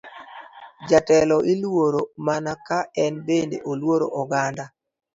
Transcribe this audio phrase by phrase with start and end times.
[0.89, 3.37] Jatelo iluoro mana ka en be
[3.71, 4.65] oluoro oganda.